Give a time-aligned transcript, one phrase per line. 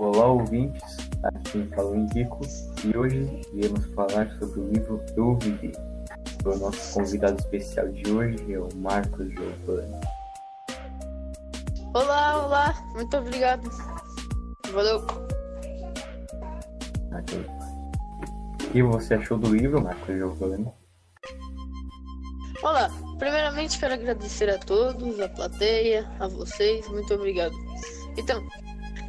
[0.00, 0.96] Olá, ouvintes.
[1.22, 2.40] Aqui fala o Henrico
[2.82, 5.72] e hoje iremos falar sobre o livro Eu Vivi.
[6.42, 10.00] O nosso convidado especial de hoje é o Marcos Giovanni.
[11.92, 13.68] Olá, olá, muito obrigado.
[14.72, 15.06] Valeu.
[17.12, 17.46] Ok.
[18.54, 20.72] O que você achou do livro, Marcos Giovanni?
[22.62, 27.54] Olá, primeiramente quero agradecer a todos, a plateia, a vocês, muito obrigado.
[28.16, 28.42] Então,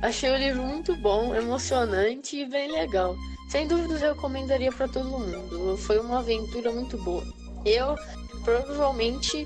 [0.01, 3.15] achei o livro muito bom, emocionante e bem legal.
[3.49, 5.77] Sem dúvidas eu recomendaria para todo mundo.
[5.77, 7.23] Foi uma aventura muito boa.
[7.65, 7.95] Eu
[8.43, 9.45] provavelmente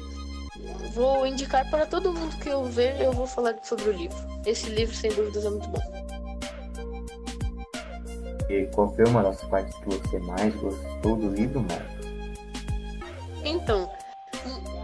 [0.94, 4.18] vou indicar para todo mundo que eu ver, eu vou falar sobre o livro.
[4.46, 6.05] Esse livro sem dúvidas é muito bom.
[8.49, 12.05] E qual foi uma das partes que você mais gostou do livro, Marcos?
[13.44, 13.90] Então,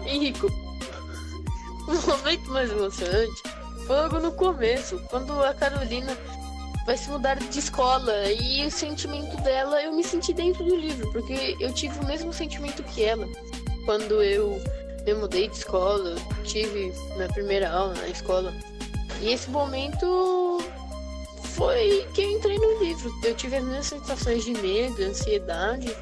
[0.05, 0.47] Henrico,
[1.87, 3.50] o momento mais emocionante
[3.91, 6.17] foi logo no começo, quando a Carolina
[6.85, 11.11] vai se mudar de escola e o sentimento dela, eu me senti dentro do livro,
[11.11, 13.27] porque eu tive o mesmo sentimento que ela
[13.83, 14.61] quando eu
[15.05, 18.53] me mudei de escola, tive minha primeira aula na escola.
[19.19, 20.59] E esse momento
[21.43, 23.11] foi que eu entrei no livro.
[23.25, 25.93] Eu tive as mesmas sensações de medo, ansiedade.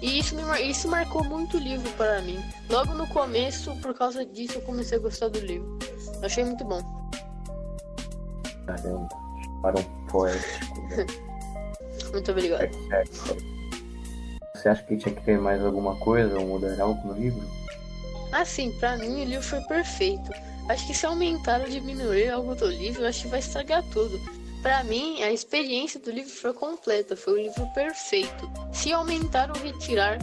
[0.00, 2.38] E isso, me, isso marcou muito o livro para mim.
[2.70, 5.76] Logo no começo, por causa disso, eu comecei a gostar do livro.
[6.22, 7.05] Achei muito bom.
[8.66, 9.08] Caramba,
[9.62, 10.80] para um poético.
[10.88, 11.06] Né?
[12.12, 12.62] muito obrigado.
[12.62, 13.56] É certo.
[14.54, 17.46] Você acha que tinha que ter mais alguma coisa ou mudar algo no livro?
[18.32, 20.30] Assim, para mim o livro foi perfeito.
[20.68, 24.18] Acho que se aumentar ou diminuir algo do livro, acho que vai estragar tudo.
[24.62, 28.50] Para mim, a experiência do livro foi completa, foi o livro perfeito.
[28.72, 30.18] Se aumentar ou retirar,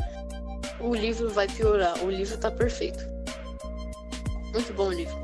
[0.82, 2.04] o livro vai piorar.
[2.04, 3.00] O livro tá perfeito.
[4.52, 5.16] Muito bom o livro.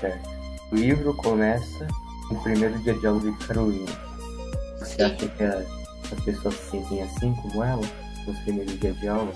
[0.00, 0.28] Certo.
[0.72, 1.86] O livro começa
[2.30, 3.92] no primeiro dia de aula de Carolina.
[4.78, 5.02] Você Sim.
[5.02, 7.82] acha que as pessoas se sentem assim como ela
[8.26, 9.32] nos primeiros dias de aula?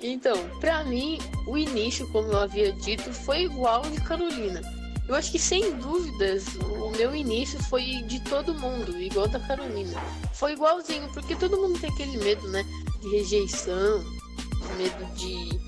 [0.00, 4.60] Então, para mim, o início, como eu havia dito, foi igual ao de Carolina.
[5.08, 9.98] Eu acho que sem dúvidas o meu início foi de todo mundo, igual da Carolina.
[10.34, 12.62] Foi igualzinho, porque todo mundo tem aquele medo, né?
[13.00, 14.04] De rejeição,
[14.76, 15.58] medo de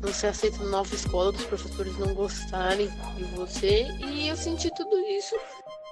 [0.00, 3.86] não ser aceito na nova escola, dos professores não gostarem de você.
[4.00, 5.34] E eu senti tudo isso.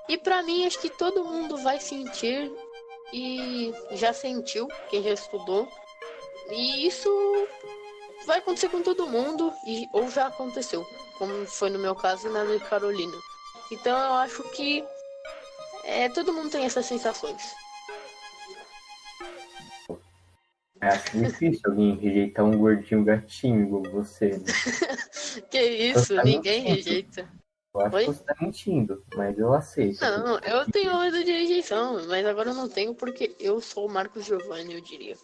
[0.09, 2.53] E para mim, acho que todo mundo vai sentir
[3.12, 5.69] e já sentiu, quem já estudou.
[6.50, 7.09] E isso
[8.27, 10.87] vai acontecer com todo mundo, e, ou já aconteceu,
[11.19, 13.16] como foi no meu caso e na de Carolina.
[13.71, 14.84] Então eu acho que
[15.84, 17.55] é, todo mundo tem essas sensações.
[20.87, 24.39] É acho difícil alguém rejeitar um gordinho gatinho igual você.
[24.39, 24.45] Né?
[25.51, 26.77] que isso, tá ninguém mentindo.
[26.77, 27.29] rejeita.
[27.75, 28.05] Eu acho Oi?
[28.05, 30.01] que você tá mentindo, mas eu aceito.
[30.01, 33.93] Não, eu tenho medo de rejeição, mas agora eu não tenho porque eu sou o
[33.93, 35.17] Marcos Giovanni, eu diria.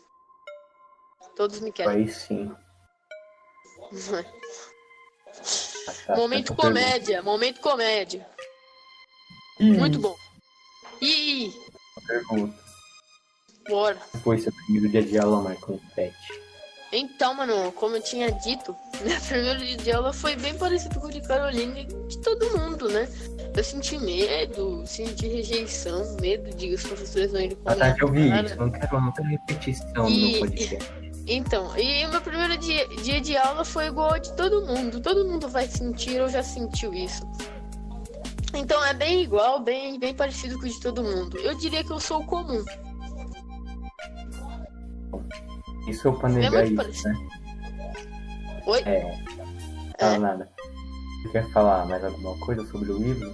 [1.37, 1.93] Todos me querem.
[1.93, 2.53] Aí sim.
[6.17, 8.29] Momento essa comédia, momento comédia.
[9.59, 10.15] Muito bom.
[11.01, 11.53] Ih,
[12.07, 12.72] Pergunta.
[13.69, 13.97] Bora.
[14.23, 16.15] Foi seu primeiro dia de aula, Marcos Pet?
[16.95, 21.07] Então, mano, como eu tinha dito, meu primeiro dia de aula foi bem parecido com
[21.07, 23.09] o de Carolina e de todo mundo, né?
[23.57, 28.29] Eu senti medo, senti rejeição, medo de os professores não irem com tarde eu vi
[28.29, 30.93] isso, não quero quero repetição E- no podcast.
[31.25, 35.01] Então, e o meu primeiro dia, dia de aula foi igual ao de todo mundo.
[35.01, 37.23] Todo mundo vai sentir ou já sentiu isso.
[38.55, 41.39] Então é bem igual, bem, bem parecido com o de todo mundo.
[41.39, 42.65] Eu diria que eu sou o comum.
[45.87, 47.09] Isso eu pra negar muito isso, parecido.
[47.09, 47.29] né?
[48.67, 48.81] Oi?
[48.87, 49.19] É,
[49.99, 50.19] fala É.
[50.19, 50.51] nada.
[51.23, 53.33] Você quer falar mais alguma coisa sobre o livro?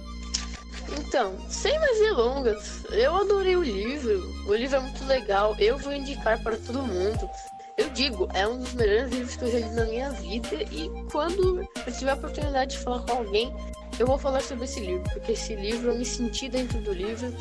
[0.97, 4.27] Então, sem mais delongas, eu adorei o livro.
[4.47, 5.55] O livro é muito legal.
[5.59, 7.29] Eu vou indicar para todo mundo.
[7.77, 10.55] Eu digo, é um dos melhores livros que eu já li na minha vida.
[10.71, 13.53] E quando eu tiver a oportunidade de falar com alguém,
[13.99, 15.03] eu vou falar sobre esse livro.
[15.13, 17.33] Porque esse livro, eu me senti dentro do livro.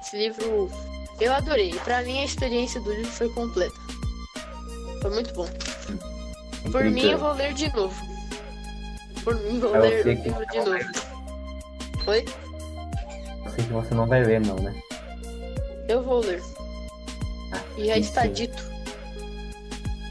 [0.00, 0.70] Esse livro,
[1.20, 1.74] eu adorei.
[1.84, 3.74] Para mim, a experiência do livro foi completa.
[5.04, 5.46] Foi muito bom.
[6.72, 7.94] Por mim, eu vou ler de novo.
[9.22, 10.70] Por mim, vou Eu ler o livro de novo.
[12.06, 12.24] Oi?
[13.44, 14.74] Eu sei que você não vai ler, não, né?
[15.88, 16.42] Eu vou ler.
[17.52, 18.32] Ah, E já sim, está sim.
[18.32, 18.62] dito.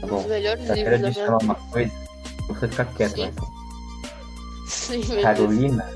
[0.00, 0.18] Tá bom.
[0.18, 1.38] dos melhores quero livros da minha vida.
[1.44, 1.92] uma coisa.
[2.46, 3.22] Você ficar quieto, Sim.
[3.24, 3.48] Marcos.
[4.68, 5.22] Sim, meu Deus.
[5.22, 5.90] Carolina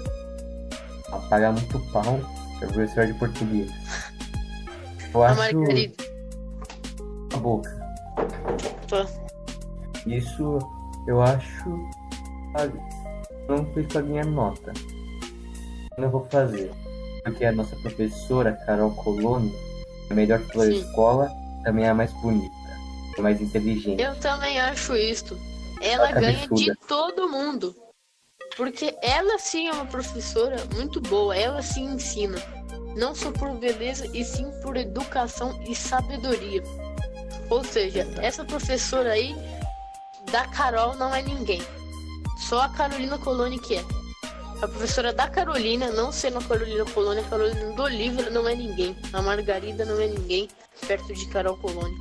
[1.12, 2.20] apaga muito pau
[2.58, 3.70] pra professor de português.
[5.14, 6.04] Eu A acho Margarida.
[7.32, 7.77] a boca.
[10.06, 10.58] Isso
[11.06, 11.68] eu acho.
[13.48, 14.72] Não fez pra ganhar nota.
[15.98, 16.70] não vou fazer.
[17.24, 19.52] Porque a nossa professora, Carol Coloni,
[20.08, 21.30] é a melhor da escola,
[21.64, 22.54] também é a mais bonita,
[23.18, 24.00] a mais inteligente.
[24.00, 25.36] Eu também acho isso.
[25.80, 26.62] Ela Ela é ganha absurda.
[26.64, 27.74] de todo mundo.
[28.56, 32.38] Porque ela sim é uma professora muito boa, ela sim ensina.
[32.96, 36.62] Não só por beleza, e sim por educação e sabedoria.
[37.50, 39.34] Ou seja, essa professora aí
[40.30, 41.62] da Carol não é ninguém.
[42.38, 43.84] Só a Carolina Coloni que é.
[44.60, 48.54] A professora da Carolina, não sendo a Carolina Coloni, a Carolina do Olívio não é
[48.54, 48.96] ninguém.
[49.12, 50.48] A Margarida não é ninguém
[50.86, 51.96] perto de Carol Coloni.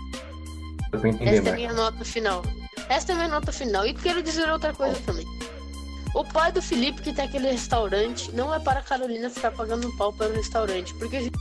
[1.21, 2.41] Esta é a minha nota final.
[2.89, 3.85] Esta é a minha nota final.
[3.85, 5.25] E quero dizer outra coisa também.
[6.15, 9.87] O pai do Felipe, que tem aquele restaurante, não é para a Carolina ficar pagando
[9.87, 10.93] um pau para o restaurante.
[10.95, 11.31] Porque